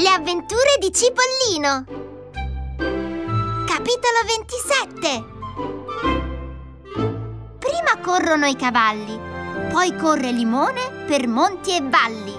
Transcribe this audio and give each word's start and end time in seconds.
Le 0.00 0.08
avventure 0.08 0.78
di 0.80 0.90
Cipollino. 0.90 1.84
Capitolo 3.66 4.22
27. 4.24 5.24
Prima 7.58 7.98
corrono 8.00 8.46
i 8.46 8.56
cavalli, 8.56 9.20
poi 9.70 9.94
corre 9.96 10.32
Limone 10.32 11.04
per 11.06 11.28
monti 11.28 11.76
e 11.76 11.82
valli. 11.82 12.32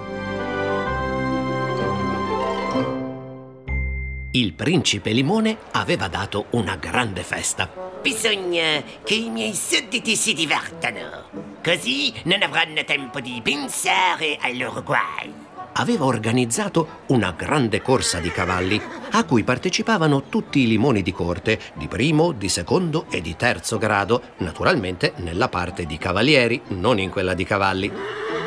Il 4.32 4.54
principe 4.54 5.12
Limone 5.12 5.60
aveva 5.74 6.08
dato 6.08 6.48
una 6.52 6.78
grande 6.78 7.22
festa. 7.22 7.70
Bisogna 8.02 8.82
che 9.04 9.14
i 9.14 9.30
miei 9.30 9.54
sudditi 9.54 10.16
si 10.16 10.34
divertano. 10.34 11.30
Così 11.64 12.12
non 12.24 12.42
avranno 12.42 12.84
tempo 12.86 13.20
di 13.20 13.40
pensare 13.44 14.40
ai 14.42 14.58
loro 14.58 14.82
guai. 14.82 15.50
Aveva 15.74 16.06
organizzato 16.06 17.00
una 17.08 17.32
grande 17.32 17.82
corsa 17.82 18.20
di 18.20 18.30
cavalli 18.30 18.80
a 19.12 19.24
cui 19.24 19.44
partecipavano 19.44 20.24
tutti 20.24 20.60
i 20.60 20.68
limoni 20.68 21.02
di 21.02 21.14
corte, 21.14 21.60
di 21.76 21.88
primo, 21.88 22.34
di 22.34 22.50
secondo 22.50 23.06
e 23.10 23.22
di 23.22 23.36
terzo 23.38 23.78
grado, 23.78 24.22
naturalmente 24.38 25.14
nella 25.18 25.48
parte 25.48 25.86
di 25.86 25.98
cavalieri, 25.98 26.62
non 26.70 27.00
in 27.00 27.10
quella 27.10 27.34
di 27.34 27.46
cavalli. 27.46 27.92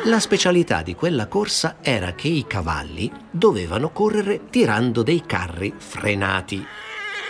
La 0.05 0.19
specialità 0.19 0.83
di 0.83 0.93
quella 0.93 1.27
corsa 1.27 1.77
era 1.81 2.13
che 2.13 2.27
i 2.27 2.45
cavalli 2.45 3.11
dovevano 3.31 3.89
correre 3.89 4.41
tirando 4.51 5.01
dei 5.01 5.23
carri 5.25 5.73
frenati. 5.75 6.63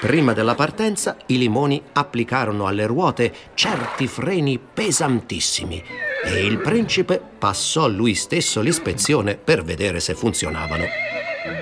Prima 0.01 0.33
della 0.33 0.55
partenza 0.55 1.15
i 1.27 1.37
limoni 1.37 1.81
applicarono 1.93 2.67
alle 2.67 2.85
ruote 2.85 3.33
certi 3.53 4.07
freni 4.07 4.59
pesantissimi 4.59 6.14
e 6.25 6.43
il 6.43 6.57
principe 6.57 7.21
passò 7.37 7.87
lui 7.87 8.15
stesso 8.15 8.61
l'ispezione 8.61 9.35
per 9.35 9.63
vedere 9.63 9.99
se 9.99 10.15
funzionavano. 10.15 10.85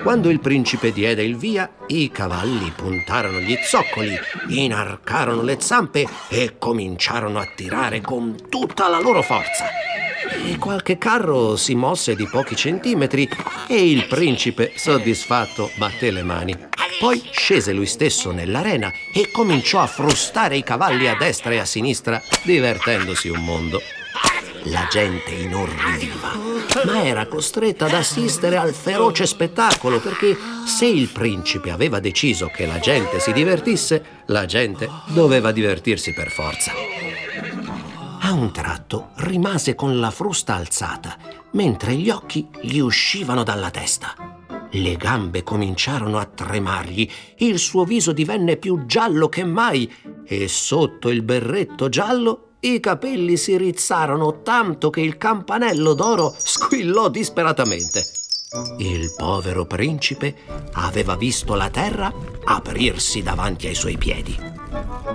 Quando 0.02 0.30
il 0.30 0.40
principe 0.40 0.92
diede 0.92 1.22
il 1.22 1.36
via, 1.36 1.70
i 1.88 2.10
cavalli 2.10 2.72
puntarono 2.74 3.38
gli 3.40 3.56
zoccoli, 3.62 4.18
inarcarono 4.48 5.42
le 5.42 5.60
zampe 5.60 6.06
e 6.28 6.56
cominciarono 6.58 7.38
a 7.38 7.48
tirare 7.54 8.00
con 8.00 8.34
tutta 8.48 8.88
la 8.88 9.00
loro 9.00 9.22
forza. 9.22 9.66
E 10.46 10.56
qualche 10.56 10.96
carro 10.96 11.56
si 11.56 11.74
mosse 11.74 12.16
di 12.16 12.26
pochi 12.26 12.56
centimetri 12.56 13.28
e 13.66 13.90
il 13.90 14.06
principe, 14.06 14.72
soddisfatto, 14.74 15.70
batté 15.76 16.10
le 16.10 16.22
mani. 16.22 16.56
Poi 16.98 17.22
scese 17.30 17.72
lui 17.72 17.86
stesso 17.86 18.30
nell'arena 18.30 18.90
e 19.12 19.30
cominciò 19.30 19.80
a 19.80 19.86
frustare 19.86 20.56
i 20.56 20.62
cavalli 20.62 21.08
a 21.08 21.16
destra 21.16 21.52
e 21.52 21.58
a 21.58 21.64
sinistra, 21.66 22.22
divertendosi 22.42 23.28
un 23.28 23.44
mondo. 23.44 23.82
La 24.68 24.86
gente 24.90 25.30
inorridiva, 25.30 26.32
ma 26.86 27.04
era 27.04 27.26
costretta 27.26 27.84
ad 27.84 27.92
assistere 27.92 28.56
al 28.56 28.72
feroce 28.72 29.26
spettacolo 29.26 30.00
perché 30.00 30.34
se 30.64 30.86
il 30.86 31.08
principe 31.08 31.70
aveva 31.70 32.00
deciso 32.00 32.46
che 32.46 32.64
la 32.64 32.78
gente 32.78 33.20
si 33.20 33.32
divertisse, 33.32 34.22
la 34.26 34.46
gente 34.46 34.88
doveva 35.08 35.52
divertirsi 35.52 36.14
per 36.14 36.30
forza. 36.30 36.72
A 38.20 38.32
un 38.32 38.52
tratto 38.52 39.10
rimase 39.16 39.74
con 39.74 40.00
la 40.00 40.10
frusta 40.10 40.54
alzata, 40.54 41.18
mentre 41.52 41.94
gli 41.94 42.08
occhi 42.08 42.48
gli 42.62 42.78
uscivano 42.78 43.42
dalla 43.42 43.70
testa. 43.70 44.14
Le 44.70 44.96
gambe 44.96 45.42
cominciarono 45.42 46.18
a 46.18 46.24
tremargli, 46.24 47.08
il 47.38 47.58
suo 47.58 47.84
viso 47.84 48.12
divenne 48.12 48.56
più 48.56 48.86
giallo 48.86 49.28
che 49.28 49.44
mai 49.44 49.92
e 50.24 50.48
sotto 50.48 51.10
il 51.10 51.22
berretto 51.22 51.90
giallo 51.90 52.43
i 52.64 52.80
capelli 52.80 53.36
si 53.36 53.58
rizzarono 53.58 54.40
tanto 54.42 54.88
che 54.88 55.02
il 55.02 55.18
campanello 55.18 55.92
d'oro 55.92 56.34
squillò 56.36 57.10
disperatamente. 57.10 58.02
Il 58.78 59.12
povero 59.14 59.66
principe 59.66 60.34
aveva 60.72 61.14
visto 61.14 61.54
la 61.54 61.68
terra 61.68 62.10
aprirsi 62.44 63.22
davanti 63.22 63.66
ai 63.66 63.74
suoi 63.74 63.98
piedi. 63.98 64.34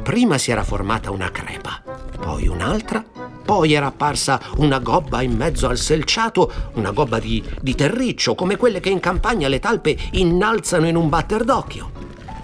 Prima 0.04 0.38
si 0.38 0.52
era 0.52 0.64
formata 0.64 1.10
una 1.10 1.32
crepa, 1.32 1.82
poi 2.20 2.48
un'altra, 2.48 3.04
poi 3.44 3.74
era 3.74 3.88
apparsa 3.88 4.40
una 4.58 4.78
gobba 4.78 5.24
in 5.24 5.36
mezzo 5.36 5.68
al 5.68 5.78
selciato, 5.78 6.52
una 6.74 6.92
gobba 6.92 7.18
di, 7.18 7.44
di 7.62 7.74
terriccio, 7.74 8.36
come 8.36 8.58
quelle 8.58 8.80
che 8.80 8.90
in 8.90 9.00
campagna 9.00 9.48
le 9.48 9.60
talpe 9.60 9.98
innalzano 10.12 10.88
in 10.88 10.96
un 10.96 11.10
batter 11.10 11.44
d'occhio. 11.44 11.92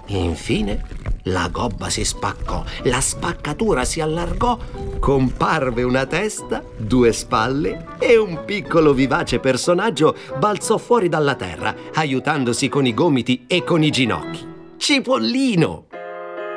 Infine 0.06 0.95
la 1.26 1.48
gobba 1.50 1.88
si 1.88 2.04
spaccò, 2.04 2.62
la 2.84 3.00
spaccatura 3.00 3.84
si 3.84 4.00
allargò, 4.00 4.58
comparve 5.00 5.82
una 5.82 6.06
testa, 6.06 6.62
due 6.76 7.12
spalle 7.12 7.96
e 7.98 8.16
un 8.16 8.44
piccolo 8.44 8.92
vivace 8.92 9.38
personaggio 9.38 10.16
balzò 10.38 10.78
fuori 10.78 11.08
dalla 11.08 11.34
terra, 11.34 11.74
aiutandosi 11.94 12.68
con 12.68 12.86
i 12.86 12.94
gomiti 12.94 13.44
e 13.46 13.64
con 13.64 13.82
i 13.82 13.90
ginocchi. 13.90 14.54
Cipollino! 14.76 15.86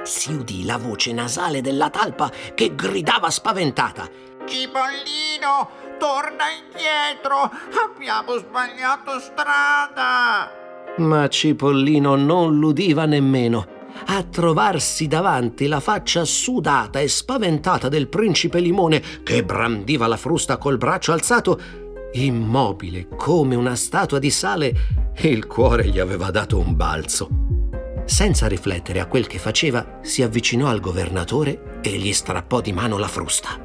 Si 0.04 0.34
udì 0.34 0.66
la 0.66 0.78
voce 0.78 1.14
nasale 1.14 1.62
della 1.62 1.90
talpa 1.90 2.32
che 2.54 2.76
gridava 2.76 3.30
spaventata. 3.30 4.08
Cipollino, 4.46 5.70
torna 5.98 6.46
indietro! 6.50 7.52
Abbiamo 7.86 8.38
sbagliato 8.38 9.20
strada! 9.20 10.52
Ma 10.98 11.28
Cipollino 11.28 12.16
non 12.16 12.58
l'udiva 12.58 13.06
nemmeno 13.06 13.78
a 14.06 14.24
trovarsi 14.24 15.08
davanti 15.08 15.68
la 15.68 15.80
faccia 15.80 16.26
sudata 16.26 17.00
e 17.00 17.08
spaventata 17.08 17.90
del 17.90 18.08
principe 18.08 18.60
Limone 18.60 19.02
che 19.24 19.44
brandiva 19.44 20.08
la 20.08 20.18
frusta 20.18 20.58
col 20.58 20.78
braccio 20.78 21.12
alzato, 21.12 21.60
immobile 22.14 23.08
come 23.16 23.56
una 23.56 23.76
statua 23.76 24.20
di 24.20 24.30
sale, 24.30 24.74
il 25.22 25.46
cuore 25.48 25.88
gli 25.88 26.00
aveva 26.00 26.32
dato 26.32 26.58
un 26.58 26.76
balzo. 26.76 27.30
Senza 28.06 28.48
riflettere 28.48 29.00
a 29.00 29.06
quel 29.06 29.28
che 29.28 29.38
faceva, 29.38 30.00
si 30.02 30.24
avvicinò 30.24 30.68
al 30.68 30.80
governatore 30.80 31.80
e 31.82 31.92
gli 31.92 32.12
strappò 32.12 32.62
di 32.62 32.74
mano 32.74 32.98
la 32.98 33.08
frusta. 33.08 33.60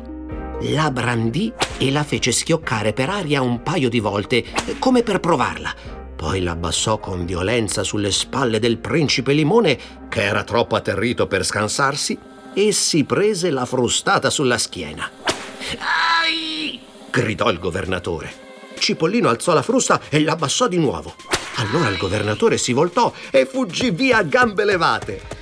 La 0.73 0.91
brandì 0.91 1.53
e 1.79 1.91
la 1.91 2.05
fece 2.05 2.33
schioccare 2.33 2.93
per 2.93 3.09
aria 3.09 3.41
un 3.41 3.63
paio 3.63 3.89
di 3.89 4.01
volte, 4.01 4.45
come 4.79 5.03
per 5.03 5.21
provarla 5.21 6.03
poi 6.15 6.43
l'abbassò 6.43 6.99
con 6.99 7.25
violenza 7.25 7.83
sulle 7.83 8.11
spalle 8.11 8.59
del 8.59 8.79
principe 8.79 9.33
Limone, 9.33 9.79
che 10.09 10.23
era 10.23 10.45
troppo 10.45 10.77
atterrito 10.77 11.27
per 11.27 11.45
scansarsi, 11.45 12.19
e 12.55 12.73
si 12.73 13.05
prese 13.05 13.51
la 13.51 13.65
frustata 13.65 14.31
sulla 14.31 14.59
schiena. 14.59 15.11
Ai! 15.79 16.81
gridò 17.11 17.51
il 17.51 17.59
governatore. 17.59 18.43
Cipollino 18.79 19.29
alzò 19.29 19.53
la 19.55 19.63
frusta 19.63 20.01
e 20.09 20.21
l'abbassò 20.21 20.69
di 20.69 20.79
nuovo. 20.79 21.15
Allora 21.57 21.89
il 21.89 21.97
governatore 21.97 22.59
si 22.59 22.73
voltò 22.73 23.13
e 23.31 23.47
fuggì 23.47 23.91
via 23.91 24.19
a 24.19 24.23
gambe 24.23 24.65
levate. 24.65 25.34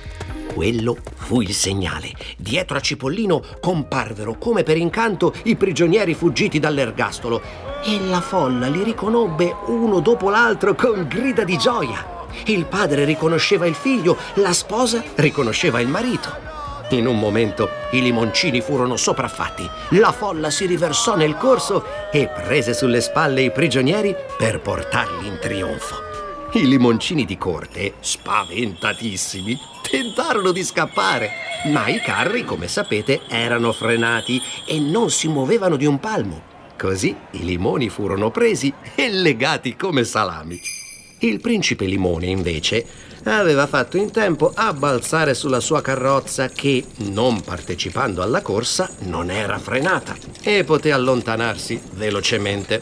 Quello 0.53 0.97
fu 1.15 1.41
il 1.41 1.51
segnale. 1.51 2.11
Dietro 2.37 2.77
a 2.77 2.79
Cipollino 2.79 3.43
comparvero 3.59 4.37
come 4.37 4.61
per 4.61 4.77
incanto 4.77 5.33
i 5.45 5.55
prigionieri 5.55 6.13
fuggiti 6.13 6.59
dall'ergastolo 6.59 7.41
e 7.83 7.99
la 8.07 8.21
folla 8.21 8.67
li 8.67 8.83
riconobbe 8.83 9.55
uno 9.65 9.99
dopo 9.99 10.29
l'altro 10.29 10.75
con 10.75 11.07
grida 11.07 11.43
di 11.43 11.57
gioia. 11.57 12.27
Il 12.45 12.65
padre 12.65 13.03
riconosceva 13.03 13.65
il 13.65 13.73
figlio, 13.73 14.15
la 14.35 14.53
sposa 14.53 15.03
riconosceva 15.15 15.79
il 15.79 15.87
marito. 15.87 16.51
In 16.89 17.07
un 17.07 17.17
momento 17.17 17.69
i 17.91 18.01
limoncini 18.03 18.61
furono 18.61 18.95
sopraffatti, 18.95 19.67
la 19.91 20.11
folla 20.11 20.51
si 20.51 20.67
riversò 20.67 21.15
nel 21.15 21.35
corso 21.35 21.83
e 22.11 22.27
prese 22.27 22.75
sulle 22.75 23.01
spalle 23.01 23.41
i 23.41 23.51
prigionieri 23.51 24.15
per 24.37 24.59
portarli 24.59 25.27
in 25.27 25.39
trionfo. 25.41 25.95
I 26.53 26.67
limoncini 26.67 27.25
di 27.25 27.37
corte, 27.39 27.95
spaventatissimi, 27.99 29.57
tentarono 29.93 30.51
di 30.51 30.63
scappare, 30.63 31.29
ma 31.65 31.87
i 31.87 32.01
carri, 32.01 32.43
come 32.43 32.67
sapete, 32.67 33.21
erano 33.27 33.71
frenati 33.71 34.41
e 34.65 34.79
non 34.79 35.11
si 35.11 35.27
muovevano 35.27 35.75
di 35.75 35.85
un 35.85 35.99
palmo. 35.99 36.41
Così 36.75 37.15
i 37.33 37.45
limoni 37.45 37.89
furono 37.89 38.31
presi 38.31 38.73
e 38.95 39.11
legati 39.11 39.75
come 39.75 40.03
salami. 40.03 40.59
Il 41.19 41.39
principe 41.39 41.85
Limone, 41.85 42.25
invece, 42.25 42.83
aveva 43.25 43.67
fatto 43.67 43.97
in 43.97 44.09
tempo 44.09 44.51
a 44.55 44.73
balzare 44.73 45.35
sulla 45.35 45.59
sua 45.59 45.81
carrozza 45.81 46.49
che, 46.49 46.83
non 47.11 47.41
partecipando 47.41 48.23
alla 48.23 48.41
corsa, 48.41 48.89
non 49.01 49.29
era 49.29 49.59
frenata 49.59 50.17
e 50.41 50.63
poté 50.63 50.91
allontanarsi 50.91 51.79
velocemente. 51.91 52.81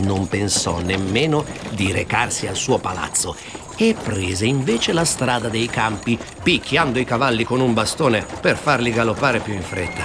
Non 0.00 0.28
pensò 0.28 0.78
nemmeno 0.80 1.42
di 1.70 1.90
recarsi 1.90 2.46
al 2.46 2.54
suo 2.54 2.76
palazzo 2.76 3.67
e 3.80 3.94
prese 3.94 4.44
invece 4.44 4.92
la 4.92 5.04
strada 5.04 5.48
dei 5.48 5.66
campi, 5.66 6.18
picchiando 6.42 6.98
i 6.98 7.04
cavalli 7.04 7.44
con 7.44 7.60
un 7.60 7.72
bastone 7.72 8.26
per 8.40 8.56
farli 8.56 8.90
galoppare 8.90 9.38
più 9.38 9.52
in 9.52 9.62
fretta. 9.62 10.04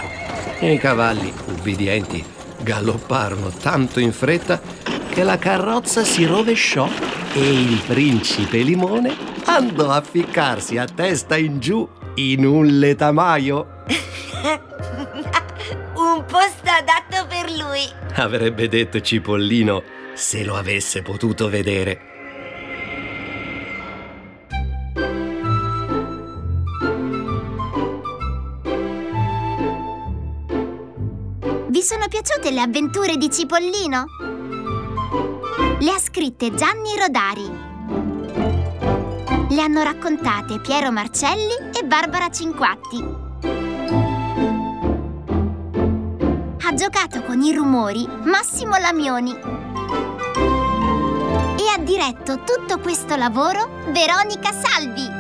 I 0.60 0.78
cavalli, 0.78 1.34
ubbidienti, 1.48 2.24
galopparono 2.62 3.50
tanto 3.50 4.00
in 4.00 4.14
fretta 4.14 4.62
che 5.10 5.24
la 5.24 5.40
carrozza 5.40 6.04
si 6.04 6.26
rovesciò 6.26 6.88
e 7.34 7.52
il 7.52 7.82
principe 7.86 8.62
Limone 8.62 9.16
andò 9.46 9.90
a 9.90 10.02
ficcarsi 10.02 10.78
a 10.78 10.86
testa 10.86 11.36
in 11.36 11.60
giù 11.60 11.88
in 12.16 12.46
un 12.46 12.66
letamaio. 12.66 13.82
un 15.96 16.24
posto 16.26 16.70
adatto 16.70 17.26
per 17.28 17.52
lui, 17.52 17.82
avrebbe 18.16 18.68
detto 18.68 19.02
Cipollino 19.02 19.82
se 20.14 20.44
lo 20.44 20.56
avesse 20.56 21.02
potuto 21.02 21.50
vedere. 21.50 22.13
Vi 31.74 31.82
sono 31.82 32.08
piaciute 32.08 32.52
le 32.52 32.62
avventure 32.62 33.18
di 33.18 33.32
Cipollino? 33.32 34.06
Le 35.80 35.90
ha 35.90 35.98
scritte 35.98 36.54
Gianni 36.54 36.96
Rodari. 36.96 37.50
Le 39.50 39.60
hanno 39.60 39.82
raccontate 39.82 40.60
Piero 40.60 40.92
Marcelli 40.92 41.56
e 41.76 41.84
Barbara 41.84 42.30
Cinquatti. 42.30 43.04
Ha 46.62 46.74
giocato 46.76 47.24
con 47.24 47.42
i 47.42 47.52
rumori 47.52 48.08
Massimo 48.22 48.78
Lamioni. 48.78 49.32
E 49.32 49.36
ha 51.74 51.80
diretto 51.80 52.44
tutto 52.44 52.78
questo 52.82 53.16
lavoro 53.16 53.68
Veronica 53.88 54.52
Salvi. 54.52 55.13